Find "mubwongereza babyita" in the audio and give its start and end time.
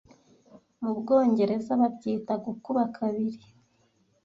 0.81-2.33